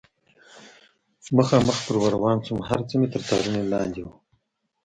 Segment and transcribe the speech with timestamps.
[1.37, 4.07] مخامخ پرې ور روان شوم، هر څه مې تر څارنې لاندې و.